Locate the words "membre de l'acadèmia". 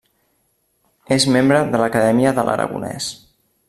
1.37-2.35